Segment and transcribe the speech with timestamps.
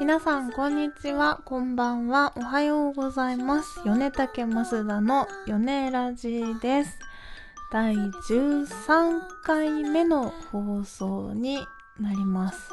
[0.00, 3.80] 皆さん、こんにちは、こんばんは、おはようございます。
[3.84, 6.98] 米竹増田の米ラジです。
[7.72, 11.58] 第13回目の放送に
[12.00, 12.70] なります。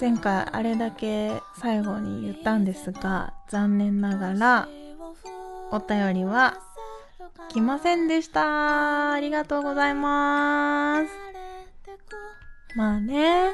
[0.00, 4.68] 前回あれだけ最後に言ったんですが、残念ながら
[5.70, 6.58] お便りは
[7.48, 9.12] 来ませんでした。
[9.12, 11.23] ありがとうございます。
[12.74, 13.52] まあね、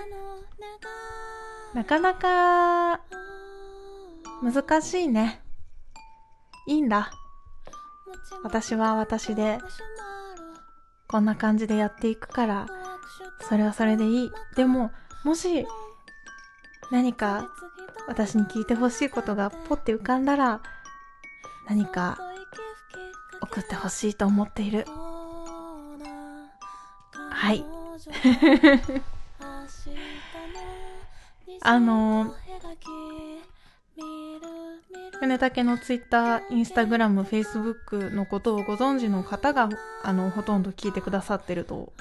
[1.74, 3.00] なかなか
[4.42, 5.42] 難しいね。
[6.66, 7.10] いいんだ。
[8.42, 9.58] 私は私で
[11.06, 12.66] こんな感じでやっていくから、
[13.48, 14.30] それはそれでいい。
[14.56, 14.90] でも、
[15.24, 15.66] もし
[16.90, 17.50] 何か
[18.08, 20.62] 私に聞いてほしいことがポッて浮かんだら、
[21.68, 22.18] 何か
[23.42, 24.86] 送ってほしいと思っている。
[27.30, 27.79] はい。
[31.62, 32.34] あの
[35.20, 39.68] 米竹のツイッター、インスタグラム、フェイスブックのことをご存知の方が、
[40.02, 41.92] あの、ほとんど聞いてくださってると、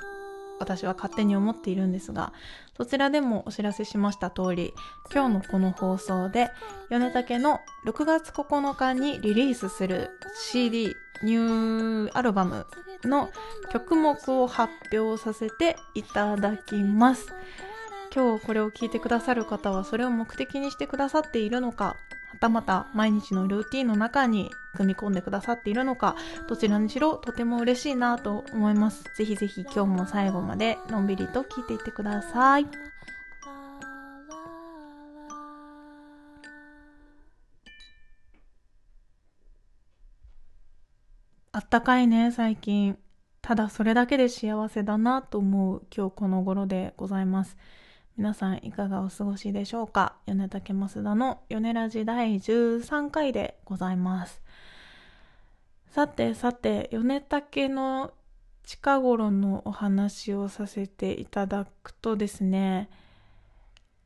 [0.59, 2.33] 私は勝手に思っているんですが、
[2.77, 4.73] そちらでもお知らせしました通り、
[5.13, 6.49] 今日のこの放送で、
[6.89, 12.65] 米竹の6月9日にリリースする CD、ニューアルバム
[13.03, 13.29] の
[13.71, 17.27] 曲目を発表させていただきます。
[18.13, 21.95] 今日これを聞いてくださる方はそれを目的にしてくださっているのか、
[22.39, 26.15] たまた毎日のルーティンの中に組み込んでくださっているのか、
[26.47, 29.03] どちらにしろとても嬉しいなと思います。
[29.17, 32.67] ぜひぜひ今日も最後までのんびりと聞いていってください。
[41.51, 42.97] あったかいね、最近。
[43.41, 47.57] ただそれだけで幸せだなと思う今日この頃でございます。
[48.19, 50.17] 皆さんいかがお過ごしでしょうか？
[50.25, 54.41] 米竹増田の米ラジ第13回でございます。
[55.91, 58.11] さてさて、米竹の
[58.65, 62.89] 近頃のお話をさせていただくとですね、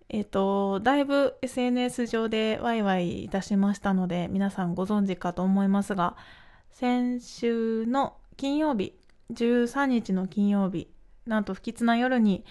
[0.09, 6.16] えっ、と、だいぶ SNS 上でワイワイいたしましたので、皆さんご存知かと思いますが、
[6.69, 8.94] 先週の金曜日、
[9.31, 10.88] 13日の金曜日、
[11.25, 12.45] なんと不吉な夜に、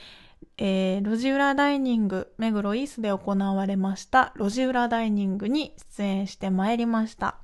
[0.64, 7.38] えー、路地裏ダイニング、目黒イースで行われました路地裏ダイニングに出演してまいりました。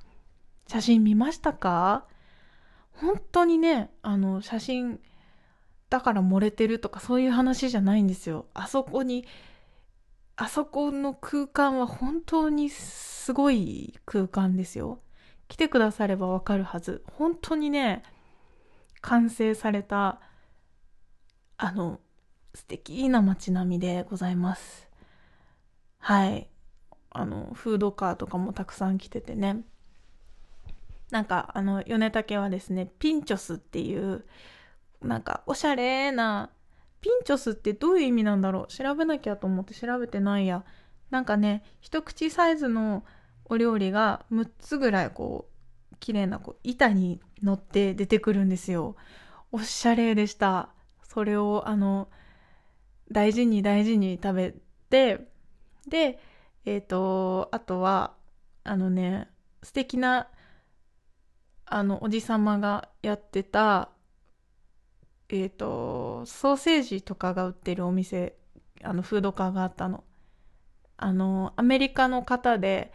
[0.69, 2.05] 写真見ましたか？
[2.93, 5.01] 本当にね、あの、写真
[5.89, 8.45] だから漏れてるとかそういう話じゃないんですよ。
[8.53, 9.25] あそこに、
[10.37, 15.01] あそこの空間は本当にすごい空間ですよ。
[15.49, 17.03] 来てくださればわかるはず。
[17.17, 18.01] 本当にね、
[19.01, 20.21] 完成された、
[21.57, 21.99] あの、
[22.55, 24.89] 素敵な街並みでございます。
[25.99, 26.49] はい。
[27.11, 29.63] あの、フードカーとかもたくさん来ててね。
[31.11, 34.25] なんか、あの、米竹はですね、ピンチョスっていう、
[35.01, 36.51] なんか、おしゃれな、
[37.01, 38.67] ピンチョスってどういう意味なんだろう？
[38.67, 40.65] 調べなきゃと思って調べてないや。
[41.09, 43.05] なんかね、一口サイズの
[43.45, 45.47] お料理が6つぐらいこ
[45.91, 48.95] う、綺麗なこう板に乗って出てくるんですよ。
[49.51, 50.69] おしゃれでした。
[51.03, 52.09] それを、あの、
[53.11, 54.55] 大事に大事に食べ
[54.89, 55.27] て、
[55.87, 56.19] で、
[56.65, 58.13] えっ、と、あとは、
[58.63, 59.27] あのね、
[59.63, 60.27] 素敵な、
[61.65, 63.89] あの、おじさまがやってた、
[65.29, 68.35] えっ、と、ソーセージとかが売ってるお店、
[68.83, 70.03] あの、フードカーがあったの。
[70.97, 72.91] あの、アメリカの方で、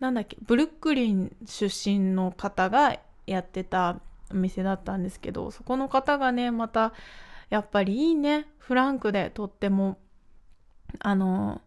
[0.00, 6.92] なんだっけ、ブルックリン出身の方がやってたお店だったんですけど、そこの方がね、また、
[7.50, 8.46] やっぱりいいね。
[8.58, 9.98] フランクでとっても、
[11.00, 11.60] あの、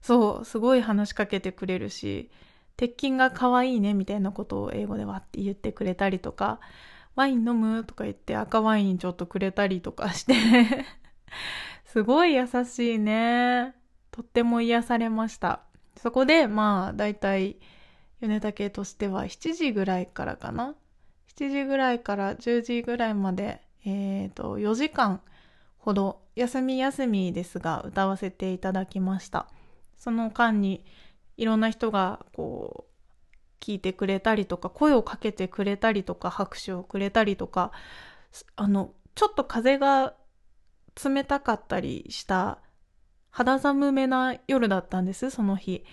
[0.00, 2.30] そう、すごい話しかけてくれるし、
[2.76, 6.60] 鉄筋が可愛いねみたいなことを英語でわって言ってくれたりとか、
[7.14, 10.34] ワイン飲むとか言って赤ワインちょっとくれたりとかして
[11.84, 13.74] すごい優しいね。
[14.10, 15.60] とっても癒されました。
[15.96, 17.56] そこで、まあ、だいたい、
[18.20, 20.74] 米竹としては7時ぐらいからかな。
[21.36, 25.20] 7時ぐらいから10時ぐらいまで、えっ、ー、と、4時間
[25.78, 29.48] ほど、休み休みですが、歌わせていただきました。
[29.96, 30.84] その間に、
[31.36, 32.92] いろんな人が、こう、
[33.60, 37.72] 聞いてくれたりとか、声をかけてくれたりとか、拍手をくれたりとか、
[38.56, 40.14] あの、ちょっと風が
[41.02, 42.58] 冷たかったりした、
[43.30, 45.84] 肌寒めな夜だったんです、その日。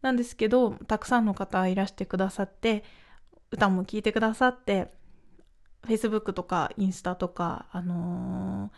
[0.00, 2.84] なんですけど、たくさんの方いらしてくださって、
[3.50, 4.92] 歌も聴いてくださって、
[5.88, 8.70] Facebook とかインスタとか、あの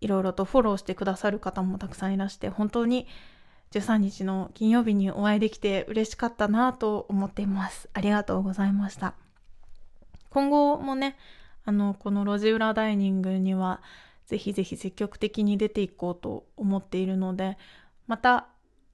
[0.00, 3.06] いろいろとフォローしてくださる方もたくさんいらして本当に
[3.72, 7.88] 13日の金曜日にお会いできて嬉しかったなと思っています。
[7.92, 9.14] ありがとうございました。
[10.30, 11.16] 今後もね
[11.64, 13.82] あのこの路地裏ダイニングには
[14.26, 17.58] ぜひぜひ積極的に出ていこうと思っているので
[18.06, 18.46] また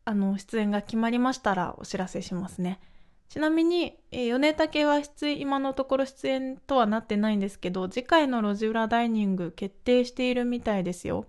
[0.05, 2.81] あの出演が決まりましたらお知らせしますね。
[3.29, 11.27] ちなみに、えー、米竹は出演今のところ出演とはなってないんですけど次回の路地裏ダイニング決定しているみたいですよ。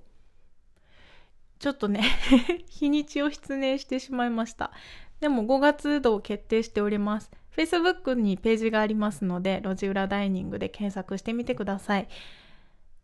[1.59, 2.03] ちょっとね
[2.69, 4.71] 日にちを失念してしまいました。
[5.19, 7.31] でも5月度を決定しております。
[7.55, 12.07] Facebook にページがありますので路地裏ダイニングで検索してみてください。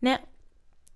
[0.02, 0.28] ね。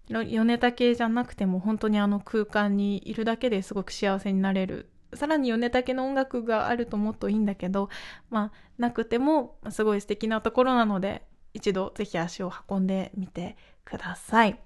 [0.10, 7.90] 米竹じゃなくても本当にあの空間にいるだけですごく幸せになれるさらに米竹の音楽があるともっといいんだけど
[8.30, 11.24] まあなくてもすごい素敵なところなので
[11.54, 14.60] 一度ぜひ足を運んでみてください。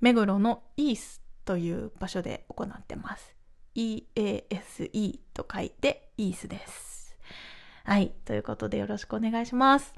[0.00, 3.34] 目黒のイースという場所で行ってます。
[3.74, 7.16] EASE と書いてイースです。
[7.84, 8.12] はい。
[8.24, 9.94] ということでよろしくお願いします。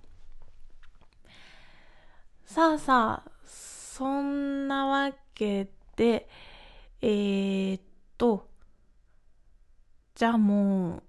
[2.44, 6.28] さあさあそんなわけで
[7.02, 7.82] えー、っ
[8.16, 8.47] と
[10.18, 11.02] じゃあもう、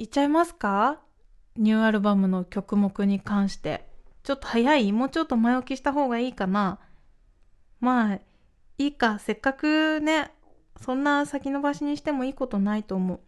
[0.00, 0.98] いっちゃいますか？
[1.56, 3.88] ニューアルバムの曲目に関して。
[4.24, 4.90] ちょっと早い？
[4.90, 6.80] もうちょっと前置きした方がいいかな？
[7.78, 8.18] まあ、
[8.76, 9.20] いいか。
[9.20, 10.32] せっかくね、
[10.80, 13.20] そんな先延ばしにしてもいいことないと思う。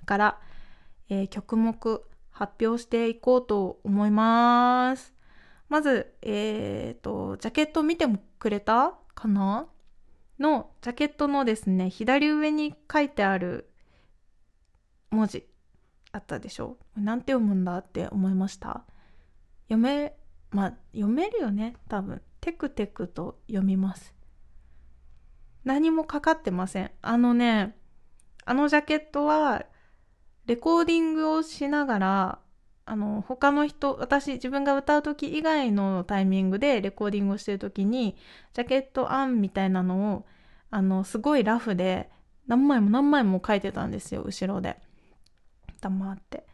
[0.00, 0.40] だから、
[1.08, 1.72] えー、曲目
[2.28, 5.14] 発表していこうと思います。
[5.70, 8.98] まず、えっ、ー、と、ジャケット見てもくれた？
[9.14, 9.66] かな？
[10.38, 13.70] の、ジャケットのですね、左上に書いてある
[15.16, 15.46] 文字
[16.12, 16.76] あったでしょ？
[16.96, 18.84] なんて読むんだって思いました？
[19.68, 20.14] 読め
[20.50, 22.22] まあ読めるよね多分。
[22.40, 24.14] テクテクと読みます。
[25.64, 26.90] 何もかかってません。
[27.02, 27.76] あのね
[28.44, 29.64] あのジャケットは
[30.46, 32.38] レコーディングをしながら
[32.84, 38.16] あの他の人私自分が歌う時以外のタイミングでレコーディングをしてる時に
[38.54, 40.26] ジャケット案みたいなのを
[40.70, 42.10] あのすごいラフで
[42.46, 44.78] 何枚も何枚も書いてたんですよ後ろで。
[45.90, 46.44] もあって。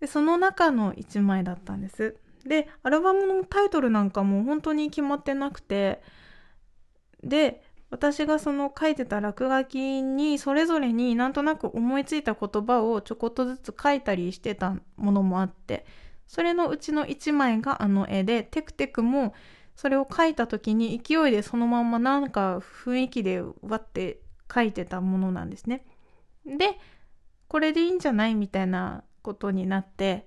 [0.00, 2.16] でその中の1枚だったんです。
[2.44, 6.02] でアルバムのタイトルなんかも本当に決まってなくて。
[7.22, 15.86] で私がその書いてた落書きにそれぞれになんとなく思いついた言葉をちょこっとずつ書いたりしてたものもあって。
[16.26, 19.32] それのうちの1枚があの絵でテクテクも
[19.76, 24.20] それを書いた時に勢いでそのまんまなんか雰囲気でわって
[24.52, 25.86] 書いてたものなんですね。
[26.44, 26.78] で
[27.48, 30.26] これでいいんじゃないみたいなことになって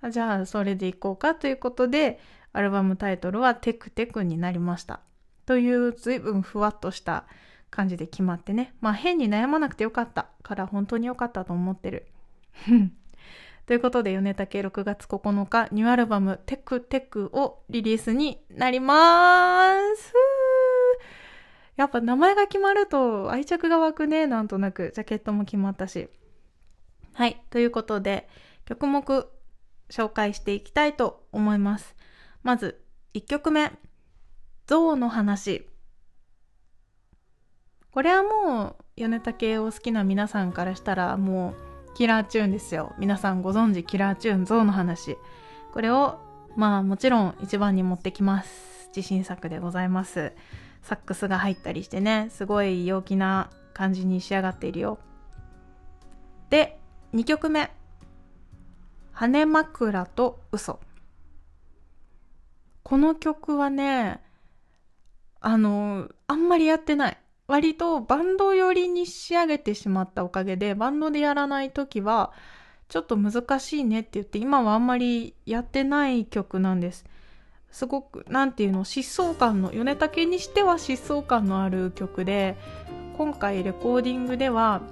[0.00, 2.20] あじゃあそれでいこうかということで
[2.52, 5.00] アルバムタイトルは「テクテク」になりました。
[5.44, 7.26] という随分ふわっとした
[7.70, 8.74] 感じで決まってね。
[8.80, 12.06] まあ変に悩まなくてよかったから本当によかったと思ってる。
[13.66, 20.14] ということで米竹6月9日ニューアルバム「テクテク」をリリースになります。
[21.76, 24.92] やっぱ名前が決まると愛着が湧くねなんとなく。
[24.94, 26.08] ジャケットも決まったし。
[27.16, 27.42] はい。
[27.48, 28.28] ということで、
[28.66, 29.26] 曲目
[29.88, 31.96] 紹介していきたいと思います。
[32.42, 33.72] まず、1曲目。
[34.66, 35.66] 象の話。
[37.90, 41.54] これはもう、米竹を好きな皆さんからしたら、も
[41.92, 42.94] う、キラーチューンですよ。
[42.98, 45.16] 皆さんご存知、キラーチューン、象の話。
[45.72, 46.18] これを、
[46.54, 48.90] まあ、もちろん一番に持ってきます。
[48.94, 50.34] 自信作でございます。
[50.82, 54.98] サックスが入ったりしてね、すごい陽気な感じに仕上がっているよ。
[56.50, 56.78] で、
[57.14, 57.70] 2曲目
[59.12, 60.80] 「羽枕と嘘。
[62.82, 64.20] この曲はね
[65.40, 67.18] あのあんまりやってない。
[67.46, 72.32] 割とバンド寄りに仕上げてしまったおかげでバンドでやらない時は
[72.88, 77.04] ちょっと難しいねって言って今はあんまりやってない曲なんです。
[77.70, 82.56] すごく何て言うの疾走感の米竹にしては疾走感のある曲で
[83.16, 84.82] 今回レコーディングでは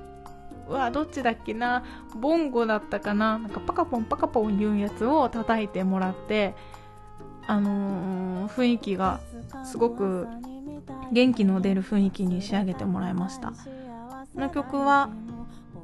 [0.69, 6.55] うわどっちだっけなボンゴだったかななんかパカポンパカポン言うやつを叩いてもらって
[7.47, 9.21] あのー、雰囲気が
[9.65, 10.27] すごく
[11.13, 13.51] 元気の出る雰囲気に仕上げてもらいました。
[13.51, 15.11] この曲は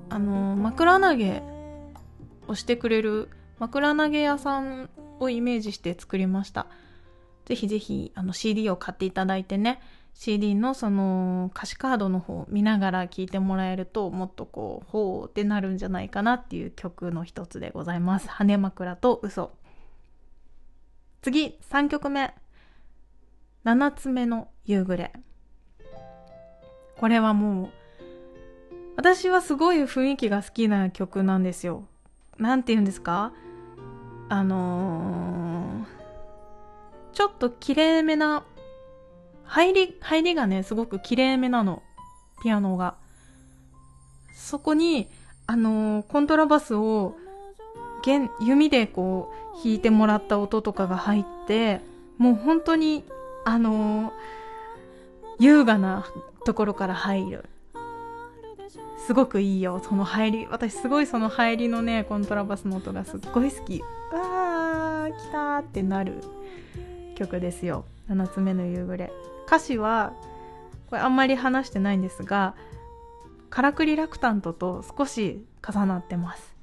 [0.08, 1.42] あのー、枕投げ
[2.48, 4.88] をしてくれる枕投げ屋さん
[5.20, 6.66] をイメージして作りました。
[7.44, 9.80] ぜひぜひあの CD を買っていただいてね
[10.14, 18.28] CD のその歌詞カードの方見ながら聴いてもらえるともっとこうほうってなるんじゃないかなっていう曲の一つでございます。
[18.28, 19.52] 羽枕と嘘。
[21.22, 22.34] 次、3曲目。
[23.64, 25.12] 7つ目の夕暮れ。
[26.96, 27.68] これはもう、
[28.96, 31.86] 私はすごい雰囲気が好きな曲なんですよ。
[32.38, 33.32] なんて言うんですか？
[34.28, 38.44] あのー、ちょっと綺麗めな、
[39.50, 41.82] 入り、入りがね、すごく綺麗めなの。
[42.40, 42.94] ピアノが。
[44.32, 45.08] そこに、
[45.48, 47.16] あのー、コントラバスを、
[48.40, 51.80] 弓でこう、弾いてもらった音とかが入って、
[52.16, 53.02] もう本当に、
[53.44, 54.12] あのー、
[55.40, 56.06] 優雅な
[56.44, 57.44] ところから入る。
[59.04, 60.46] すごくいいよ、その入り。
[60.48, 63.82] 私すごいその入りのね、コントラバスの音がすっごい好き。
[64.12, 66.22] わー、来たーってなる
[67.16, 67.84] 曲ですよ。
[68.08, 69.12] 7つ目の夕暮れ。
[69.50, 70.12] 歌詞は、
[70.90, 72.54] これあんまり話してないんですが、
[73.50, 76.54] カラクリラクタントと少し重なってます。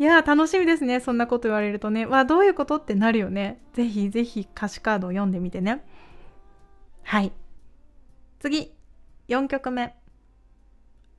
[0.00, 0.98] いやー楽しみですね。
[0.98, 2.04] そんなこと言われるとね。
[2.04, 3.62] わどういうことってなるよね。
[3.72, 5.86] ぜひぜひ歌詞カードを読んでみてね。
[7.04, 7.30] はい。
[8.40, 8.74] 次、
[9.28, 9.94] 4曲目。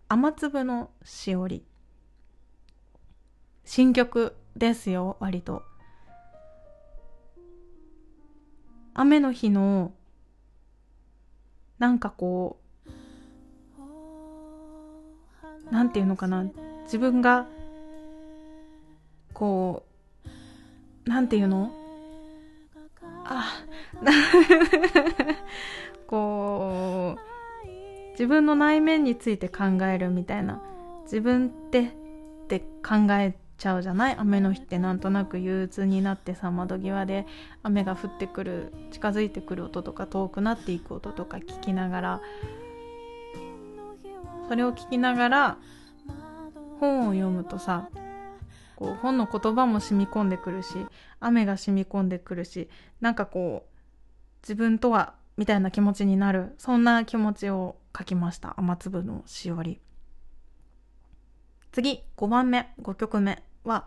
[0.09, 1.63] 雨粒のしおり。
[3.63, 5.63] 新曲ですよ、割と。
[8.93, 9.93] 雨の日の、
[11.79, 12.57] なんかこ
[15.69, 16.45] う、なんていうのかな
[16.85, 17.47] 自分が
[19.33, 19.83] こ
[21.05, 21.71] うなんていうの？
[23.29, 23.61] あ
[26.07, 30.61] こう自分の内面について考えるみたいな
[31.03, 31.91] 自分ってっ
[32.47, 34.15] て考えちゃうじゃない？
[34.17, 37.25] 雨の日ってなんとなく憂鬱になってさ窓際で
[37.63, 42.21] 雨が降ってくる近づいてくる音とか遠くなっていく音とか聞きながら
[44.47, 45.57] それを聞きながら
[46.79, 47.89] 本を読むとさ
[48.75, 50.75] こう本の言葉も染み込んでくるし
[51.19, 52.69] 雨が染み込んでくるし
[53.01, 53.77] なんかこう
[54.43, 58.53] 自分とはみたいな気持ちになるそんな気持ちを書きました。
[58.57, 59.79] 雨粒のしおり。
[61.71, 63.43] 次5番目5曲目。
[63.67, 63.85] は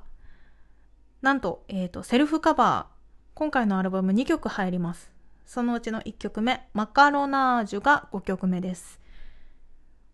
[1.22, 3.00] なんと,、えーとセルフカバー
[3.34, 5.10] 今回のアルバム2曲入ります。
[5.46, 9.00] そのうちの1曲目マカロナージュが5曲目です。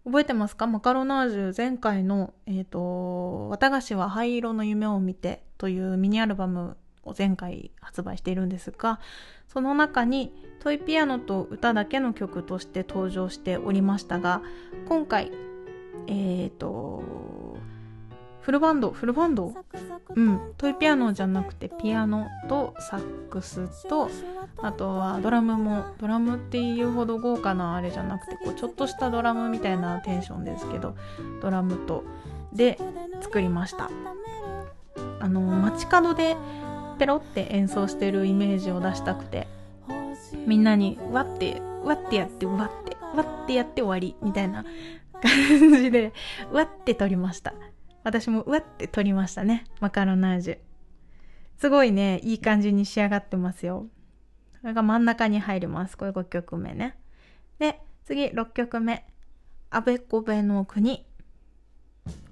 [0.04, 0.68] 覚えてますか？
[0.68, 9.00] マカロナージュ前回の、えっ、ー、と、綿菓子は灰色の夢を見てというミニアルバムを前回発売しているんですが、
[9.48, 14.42] その中にトイピアノと歌だけの曲として登場しておりましたが、
[14.88, 15.32] 今回、
[16.06, 17.02] えっ、ー、と、
[18.46, 19.52] フルバンド、フルバンド？
[20.14, 20.40] うん。
[20.56, 24.08] トイピアノじゃなくてピアノとサックスと、
[24.62, 30.94] あとはドラムも、ドラムっていうほど豪華なあれじゃなくて、こうちょっとしたドラムみたいなテンションですけど、
[31.42, 32.04] ドラムと、
[32.52, 32.78] で
[33.20, 33.90] 作りました。
[35.18, 36.36] あの、街角で
[37.00, 39.48] ペロって演奏してるイメージを出したくて、
[40.46, 44.64] みんなにわって、わってやって、わって、わってやって終わり、みたいな
[45.20, 46.12] 感じで、
[46.52, 47.52] わって撮りました。
[48.06, 49.64] 私もうわって取りましたね。
[49.80, 50.58] マカロナージュ。
[51.58, 53.88] すごいね、いい感じに仕上がってますよ。
[54.62, 55.98] これが真ん中に入ります。
[55.98, 56.96] これ5曲目ね。
[57.58, 59.04] で、次6曲目。
[59.70, 61.04] あべこべの国。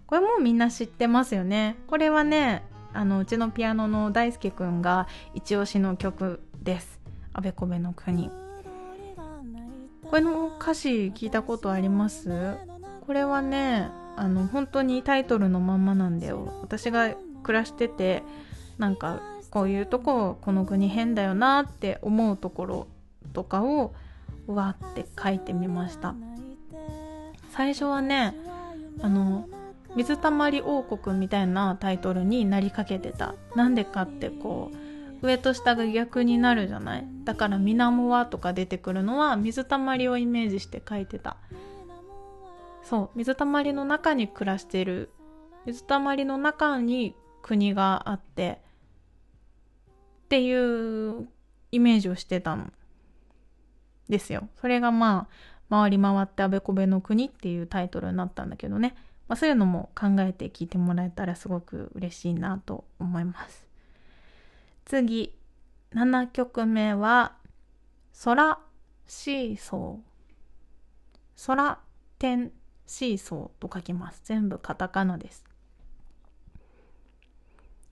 [0.07, 1.75] これもうみんな知ってますよね。
[1.89, 2.63] これはね、
[2.93, 7.01] あの、うちのピアノの大輔くんが一押しの曲です。
[7.33, 8.31] あべこべの国。
[10.09, 12.59] これの歌詞聞いたことあります？
[13.05, 16.53] これはね、あの本当にタイトルのまんまなんだよ。
[16.63, 18.23] 私が暮らしてて
[18.79, 22.87] なんかこういうとここの国変だよなって思うところ
[23.33, 23.95] とかを
[24.47, 26.15] わって書いてみました。
[27.51, 28.35] 最初はね
[29.01, 29.47] あの
[29.97, 33.35] 水たまり王国みたいなタイトルになりかけてた。
[33.55, 34.73] なんでかってこ
[35.23, 37.07] う上と下が逆になるじゃない。
[37.25, 41.37] だから水面はとか出てくるのは水たまりをイメージして書いてた。
[42.85, 45.11] そう水たまりの中に暮らしている。
[45.65, 48.61] 水たまりの中に国があって
[50.27, 51.27] っていう
[51.73, 52.71] イメージをしてたの。
[54.09, 54.49] ですよ。
[54.61, 55.29] それがま
[55.71, 58.95] あ回り回ってあべこべの国っていうタイトルになったんだけどね、
[59.29, 63.67] まあ、そういうのも考えて聞いてもらえたらすごく嬉しいなと思います。
[64.85, 65.35] 次。
[65.95, 67.37] 7曲目は
[68.25, 68.59] 空
[69.07, 71.47] シーソー。
[71.47, 71.79] 空
[72.19, 72.53] 点
[72.87, 74.21] シーソーと書きます。
[74.25, 75.45] 全部カタカナです。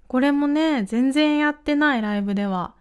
[0.09, 2.75] これもね、全然やってないライブでは、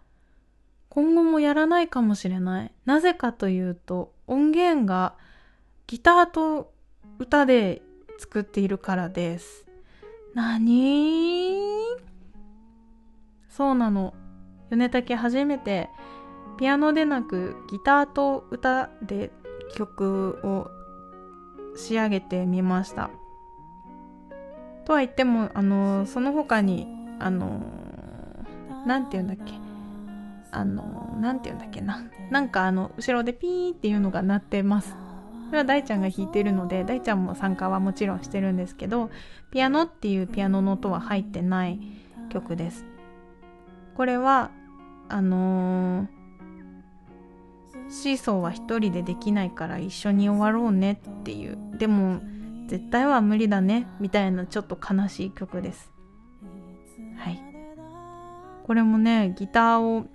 [0.89, 2.71] 今後もやらないかもしれない。
[2.85, 5.15] なぜかというと、音源が
[5.87, 6.73] ギターと
[7.19, 7.81] 歌で
[8.19, 9.65] 作っているからです。
[10.33, 11.59] なに
[13.49, 14.13] そうなの。
[14.69, 15.89] 米竹初めて
[16.57, 19.31] ピアノでなくギターと歌で
[19.75, 20.69] 曲を
[21.75, 23.09] 仕上げてみました。
[24.85, 26.87] とは言ってもあのその他に
[27.19, 27.61] あの
[28.85, 29.53] 何て言うんだっけ。
[30.53, 32.03] あの何て言うんだっけな。
[32.29, 34.95] なんかあの後ろでピーっていうのが鳴ってます。
[35.47, 39.09] それは大ちゃんが弾いてるので大ちゃんも参加はもちろんしてるんですけど
[39.51, 41.79] ピアノっていうピアノの音は入ってない
[42.29, 42.85] 曲です。
[43.95, 44.51] これは
[45.09, 46.07] あのー、
[47.89, 51.57] シーソーは一人でできないから一緒に終わろうねっていう。
[51.77, 52.21] でも
[52.67, 55.91] 絶対は無理だねみたいなちょっと悲しい曲です。
[57.17, 57.43] はい。
[58.63, 60.05] これもねギターを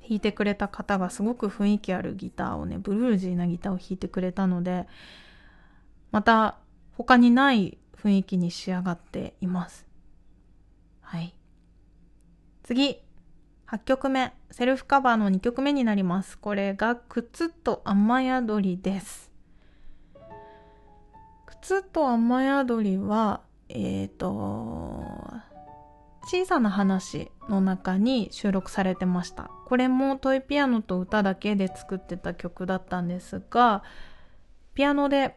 [0.00, 4.86] 弾いてくれた方がすごく雰囲気あるギターをねブルージーなギターを弾いてくれたので
[6.12, 6.58] また
[6.92, 9.86] 他にない雰囲気に仕上がっています。
[11.00, 11.34] はい。
[12.62, 13.03] 次。
[13.66, 16.38] 8曲目セルフカバーの2曲目になります。
[16.38, 19.32] これが靴と雨宿りです。
[21.46, 24.28] 靴と雨宿りはえっ、ー、と
[26.26, 29.50] 小さな話の中に収録されてました。
[29.66, 33.82] これもトイピアノと歌だけで作ってた曲だったんですが
[34.74, 35.36] ピアノで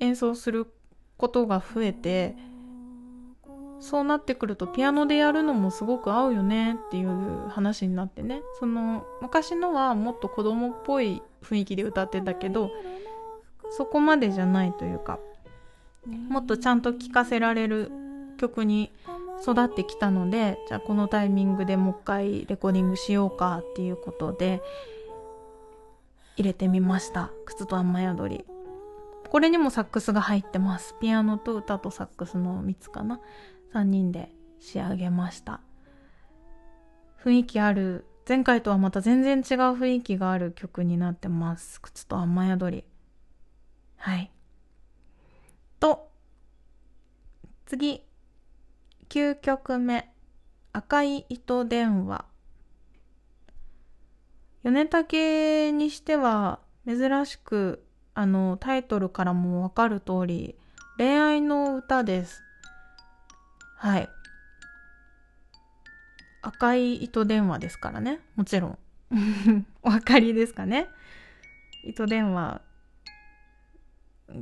[0.00, 0.72] 演奏する
[1.16, 2.34] ことが増えて
[3.84, 8.40] そうなってくるとピアノでやるのもすごく合うよねっていう話になってね。
[8.58, 12.70] その昔のはもっと子供っぽい雰囲気で歌ってたけど
[13.70, 15.18] そこまでじゃないというか
[16.06, 17.92] もっとちゃんと聴かせられる
[18.38, 18.90] 曲に
[19.42, 24.62] 育ってきたのでじゃあこのタイミングでもう一回レコーディングしようかっていうことで
[26.36, 27.30] 入れてみました。
[27.44, 28.44] 靴と雨宿り。
[29.28, 30.94] これにもサックスが入ってます。
[31.00, 33.20] ピアノと歌とサックスの3つかな。
[33.74, 35.60] 3人で仕上げました。
[37.24, 38.06] 雰囲気ある。
[38.26, 41.80] 前回とはまた全然違う雰囲気がある曲になってます。
[41.80, 42.84] 靴と雨宿り。
[43.96, 44.30] はい。
[45.80, 46.08] と
[47.66, 48.02] 次
[49.08, 50.10] 9曲目。
[50.72, 52.24] 赤い糸電話。
[54.62, 57.84] 米竹にしては珍しく
[58.14, 60.56] あのタイトルからもわかる通り
[60.96, 62.43] 恋愛の歌です。
[63.84, 64.08] はい
[66.40, 68.78] 赤い糸電話ですからねもちろん
[69.82, 70.88] お分かりですかね
[71.84, 72.62] 糸電話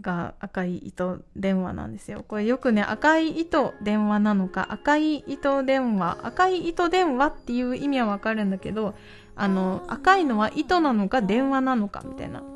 [0.00, 2.24] が赤い糸電話なんですよ。
[2.26, 8.94] これよくね、赤い糸電話なのか、赤い糸電話、赤い糸電話っていう意味はわかるんだけど、
[9.34, 12.42] あの、赤いのは糸なのか電話なのかみたいな。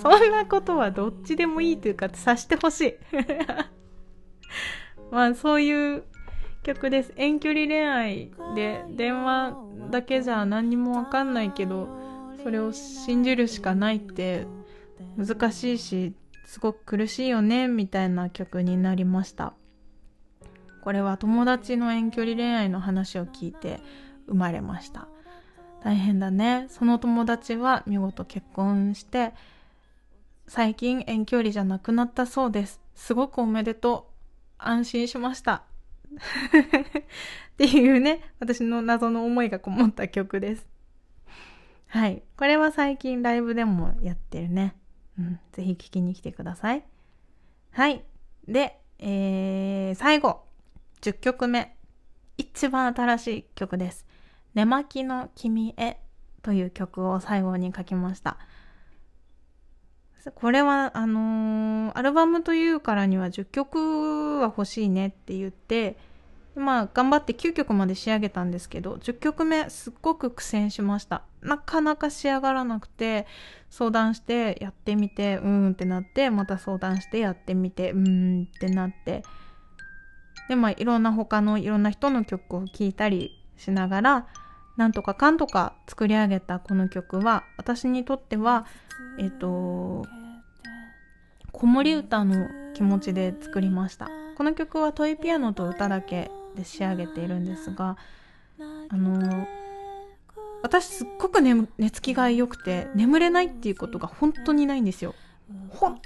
[0.00, 2.94] そんなことはどっちでもいいというか、察してほしい。
[5.10, 6.04] まあ、そういう
[6.62, 7.12] 曲です。
[7.16, 9.56] 遠距離恋愛で電話
[9.90, 11.88] だけじゃ何にもわかんないけど、
[12.42, 14.46] それを信じるしかないって
[15.16, 16.14] 難しいし
[16.44, 19.54] すごく苦しいよねみたいな曲になりました。
[20.82, 23.80] これは友達の遠距離恋愛の話を聞いて
[24.26, 25.08] 生まれました。
[25.82, 26.66] 大変だね。
[26.68, 29.32] その友達は見事結婚して
[30.46, 32.80] 最近遠距離じゃなくなったそうです。
[32.94, 34.13] すごくおめでとう。
[34.68, 35.64] 安心しました
[36.14, 40.66] っていうね私の謎の思いがこもった曲です
[41.88, 44.76] はいこれは最近ライブでもやってるね
[45.18, 46.84] うん、ぜひ聞きに来てください。
[47.70, 48.04] はい。
[48.48, 50.42] で、えー、最後、
[51.02, 51.76] 10曲目。
[52.36, 54.06] 一番新しい曲です。
[54.54, 55.98] 寝巻きの君へ
[56.42, 58.38] という曲を最後に書きました。
[60.32, 65.96] これは、あのー、アルバムというからには10曲は欲しいねって言って、
[66.56, 71.22] まあ頑張って9曲まで仕上げたんですけど10曲目すっごく苦戦しました。
[71.42, 73.26] なかなか仕上がらなくて
[73.70, 79.22] 相談してやってみてうーんってなってまた相談してやってみてうーんってなって。
[80.48, 84.26] でまあいろんな他のいろんな人の曲を聴いたりしながら
[84.76, 88.66] なんとかかんとか作り上げたこの曲は私にとっては
[89.18, 90.04] えっ、と
[91.52, 94.08] 子守歌の気持ちで作りました。
[94.36, 97.96] この曲はトイピアノと歌だけで仕上げているんですが
[98.88, 99.46] あの
[100.62, 105.14] 私すっごく寝寝つきが良くて眠れないっていうことが本当にないんですよ。
[105.68, 106.00] 本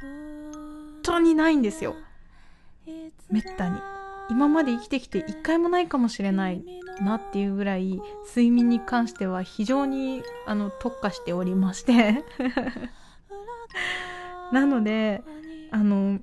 [1.03, 1.95] 当にないんですよ。
[3.31, 3.79] めったに。
[4.31, 6.63] 今まで生きてきて一回もないかもしれない。
[7.03, 12.25] なっていうぐらい睡眠に関しては非常にあの特化しておりまして。
[14.53, 15.23] なので
[15.71, 16.21] あの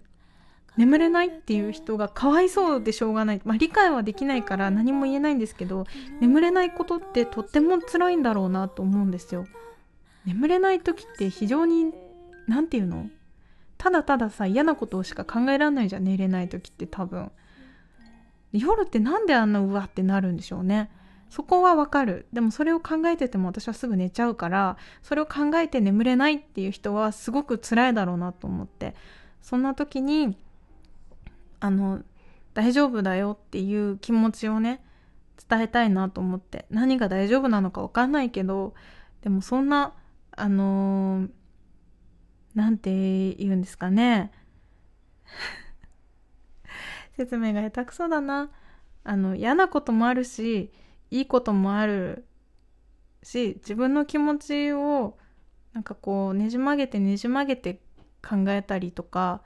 [0.78, 5.86] 眠れないっていう人がかわいそうでしょうがない、まあ、理解はできないから何も言えないんですけど
[6.20, 9.46] 眠れないことってとっても辛いんだろうなと思うんですよ。
[10.26, 11.94] 眠れない時って非常に
[12.48, 13.10] 何て言うの？
[13.78, 17.32] ただたださ嫌なことしか考えられないじゃん寝れない時って多分。
[18.60, 20.90] 夜ってなんであんなうわってなるんでしょうね。
[21.30, 22.28] そこはわかる。
[22.34, 28.96] でもそれを考えてても私はすぐ寝ちゃうからそれを考えて眠れないっていう人はすごく辛いだろうなと思って。
[29.42, 30.38] そんな時に
[31.60, 32.02] あの
[32.54, 34.84] 大丈夫だよっていう気持ちをね
[35.48, 36.66] 伝えたいなと思って。
[36.70, 38.74] 何が大丈夫なのかわかんないけど
[39.22, 39.94] でもそんな
[40.32, 41.28] あの
[42.54, 44.32] 何て言うんですかね。
[47.16, 48.50] 説明が下手くそだな。
[49.04, 50.72] あの嫌なこともあるし
[51.12, 52.26] いいこともある
[53.22, 55.18] し自分の気持ちを
[55.74, 57.82] なんかこうねじ曲げてねじ曲げて
[58.28, 59.42] 考えたりとか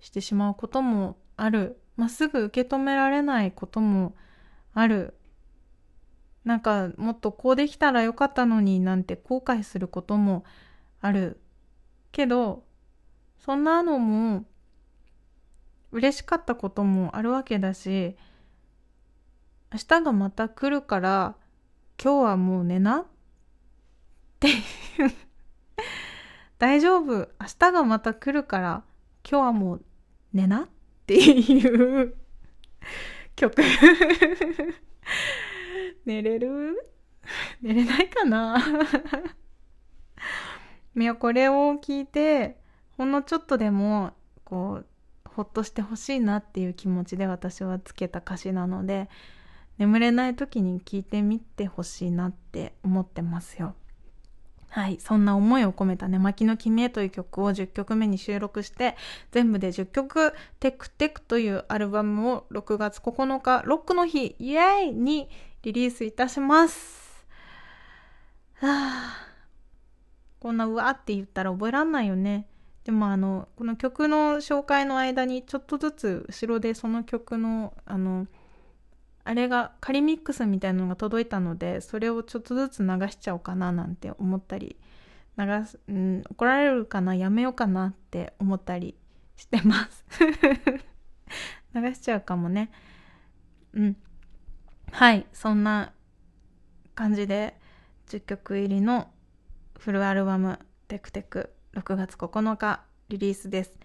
[0.00, 1.80] してしまうこともある。
[1.96, 4.16] まっすぐ受け止められないことも
[4.72, 5.14] ある。
[6.44, 10.44] なんかもっとこうできたらよかったのになんて後悔することも
[11.00, 11.40] ある。
[12.10, 12.64] けど
[13.38, 14.44] そんなのも
[15.94, 18.16] 嬉しかったこともあるわけだし
[19.72, 21.36] 明日がまた来るから
[22.02, 23.06] 今日はもう寝なっ
[24.40, 24.54] ていう。
[26.58, 27.12] 大丈夫。
[27.14, 27.28] 明
[27.58, 28.82] 日がまた来るから
[29.28, 29.84] 今日はもう
[30.32, 30.68] 寝なっ
[31.06, 32.14] ていう。
[33.36, 33.62] 曲。
[36.04, 36.76] 寝れる？
[37.62, 38.56] 寝れないかな？
[40.96, 42.58] いやこれを聞いて
[42.96, 44.12] ほんのちょっとでも
[44.44, 44.86] こう
[45.34, 49.08] ほっとしてほしいなっていう気持ちで私はつけた歌詞なので
[49.78, 53.74] 眠れない時に聞いてみてほしいなって思ってますよ。
[54.74, 54.98] はい。
[55.00, 58.96] そんな思いを込めた寝巻きの君へという曲を10曲目に収録して、
[59.30, 65.28] 全部で10曲、テクテクというアルバムを6月9日、ロックの日、イエーイに
[65.62, 67.24] リリースいたします。
[68.54, 69.28] はあ、
[70.40, 72.48] こんなうわって言ったら覚えらんないよね。
[72.84, 78.26] でもあの、この曲の紹介の間にちょっとずつ後ろでその曲の、あの、
[79.24, 84.76] あれが仮ミックスみたいなのが届いたのでそれをちょっとずつ流しちゃおうかななんて思ったり
[85.38, 88.94] 流す、うん、怒られるかなやめようかなって思ったり
[89.36, 90.04] してます。
[91.74, 92.70] 流しちゃうかもね。
[93.72, 93.96] うん。
[94.92, 95.92] はいそんな
[96.94, 97.58] 感じで
[98.06, 99.10] 10曲入りの
[99.80, 103.78] フルアルバム「テクテク」6月9日リリースです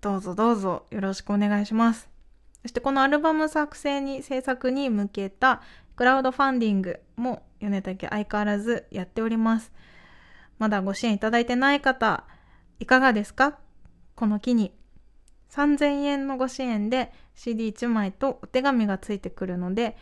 [0.00, 2.08] どうぞどうぞよろしくお願いします
[2.62, 5.62] そしてこのアルバム作成に、制作に向けた
[5.94, 9.70] クラウドファンディングも米竹相変わらずやっております。
[10.58, 12.24] まだご支援いただいてない方、
[12.80, 13.60] いかがですか？
[14.16, 14.74] この機に。
[15.52, 19.96] 3000円のご支援で CD1 枚とお手紙がついてくるので、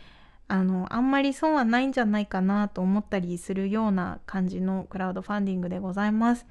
[0.47, 6.45] あの、あんまり損はないんじゃないかなと思ったりするような感じのクラウドファンディングでございます。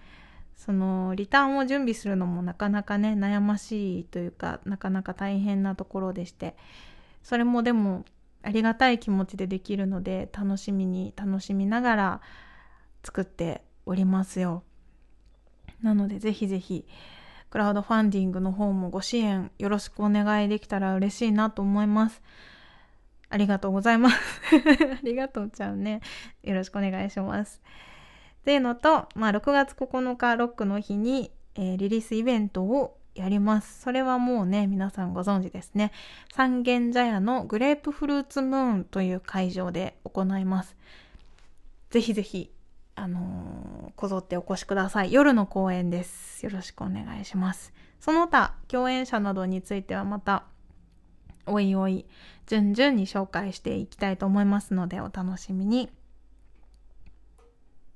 [0.56, 6.56] そのリターンを準備するのもなかなかね悩ましいというかなかなか大変なところでして。
[7.24, 8.04] それもでも
[8.42, 12.20] ありがたい気持ちでできるので楽しみに楽しみながら
[13.02, 14.62] 作っておりますよ。
[15.82, 16.86] なのでぜひぜひ
[17.50, 22.22] クラウドファンディングの方もご支援よろしくお願いできたら嬉しいなと思います。
[23.30, 24.16] ありがとうございます
[24.92, 26.00] ありがとうちゃんね
[26.42, 27.62] よろしくお願いします
[28.40, 33.80] っていうのと、まあ、6月9日ロックの日に、えー、リリースイベントをやります。
[33.80, 35.92] それはもうね、皆さんご存知ですね。
[36.34, 40.76] 三軒茶屋のグレープフルーツムーンという会場で行います。
[41.90, 42.50] ぜひぜひ、
[42.96, 45.12] あのー、こぞってお越しください。
[45.12, 46.44] 夜の公演です。
[46.44, 47.72] よろしくお願いします。
[48.00, 50.44] その他、共演者などについてはまた、
[51.46, 52.06] おいおい、
[52.46, 55.90] 順々に紹介していきたいと思いますので、お楽しみに。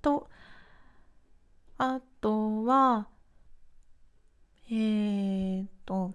[0.02, 0.28] と、
[1.78, 3.08] あとは、
[4.70, 6.14] えーと、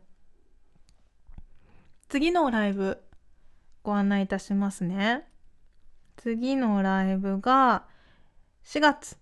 [2.09, 3.01] 次のライブ
[3.81, 5.27] ご案内いたしますね。
[6.17, 7.85] 次のライブが
[8.63, 9.17] 4月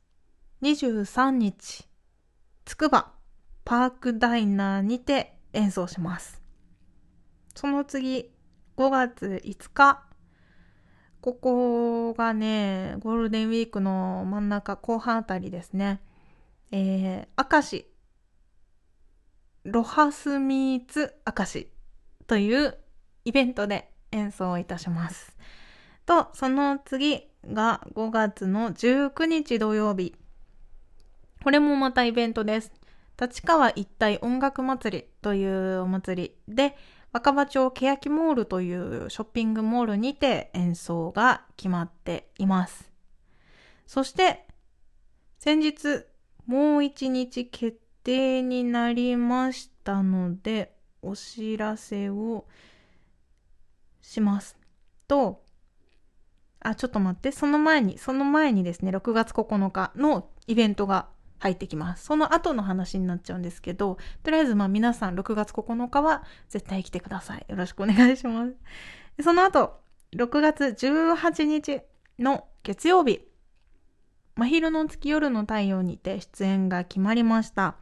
[0.62, 1.88] 23日、
[2.65, 3.13] つくば
[3.63, 6.40] パークダイナーにて演奏します。
[7.55, 8.31] その次、
[8.77, 10.03] 5月5日、
[11.21, 16.01] ここがね、ゴールデンウィークの真ん中後半あたりですね。
[16.71, 17.85] えー、明石、
[19.63, 21.71] ロハスミーツ明石
[22.25, 22.77] という
[23.25, 25.37] イベントで演奏いたします。
[26.05, 30.15] と、その次が5月の19日土曜日。
[31.43, 32.71] これもまたイベントです。
[33.19, 36.75] 立川一体音楽祭りというお祭りで、
[37.12, 42.91] 若葉町欅モールというショッピングモールにて演奏が決まっています。
[43.86, 44.47] そして、
[45.38, 46.06] 先日
[46.45, 52.45] もう一日決定になりましたので、お知らせを
[54.02, 54.58] します。
[55.08, 55.43] と、
[56.62, 61.10] あ、ちょっと待って、その前に、その前にですね、6月9日のイベントが
[61.41, 62.06] 入ってきます。
[62.06, 67.45] その後の話になっちゃうんですけど、とりあえずまあ皆さん6月9日は絶対来てください。
[67.49, 68.54] よろしくお願いします。
[69.23, 69.82] その後、
[70.15, 71.82] 6月18日
[72.19, 73.21] の月曜日、
[74.36, 77.75] 真昼の月夜の太陽にて出演が決まりました。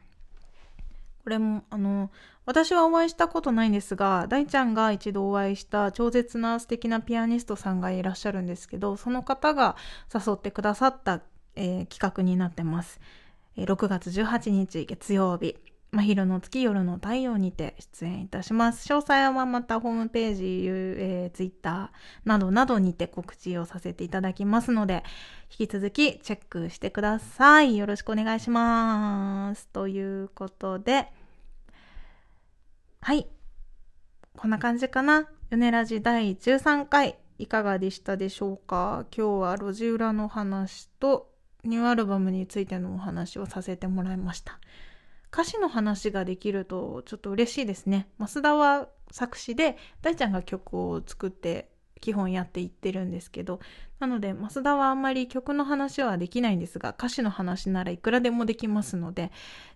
[1.23, 2.11] これも、あの、
[2.45, 9.75] 私はお会いしたことないんですが、大ちゃんが一度お会いした超絶な素敵なピアニストさんがいらっしゃるんですけど、その方が
[10.13, 11.21] 誘ってくださった、
[11.55, 13.01] えー、企画になってます。
[13.65, 15.57] 6月18日月曜日、
[15.91, 18.87] 真昼の月夜の太陽にて出演いたします。
[18.87, 25.03] 詳細はまたホームページ、えー、ツイッターなどなどにて告知をさせていただきますので、
[25.49, 27.75] 引き続きチェックしてください。
[27.75, 29.67] よろしくお願いします。
[29.67, 31.11] ということで、
[33.01, 33.27] はい。
[34.37, 35.27] こんな感じかな。
[35.49, 39.05] 米ラジ第13回、いかがでしたでしょうか？
[39.13, 41.29] 今日は路地裏の話と、
[41.63, 44.59] ニューアルバムについてのお話をさせてもらいました。
[45.31, 48.07] 歌詞の話ができるとちょっと嬉しいですね。
[48.19, 51.69] 増田は作詞で大ちゃんが曲を作って
[52.01, 53.59] 基本やっていってるんですけど
[53.99, 59.31] なので増田はあんまり曲の話はできないんですが歌詞の話ならいくらでもできますので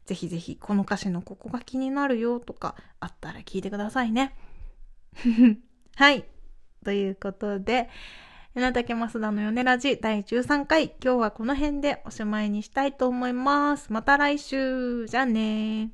[0.05, 4.35] ぜひぜひこの歌詞のここが気になるよとかあったら聞いてくださいね。
[5.95, 6.25] はい。
[6.83, 7.89] ということで、
[8.55, 13.91] 柳竹増田のヨネラジ第13回、今日はこの辺でおしまいにしたいと思います。
[13.91, 15.07] また来週。
[15.07, 15.89] じゃあね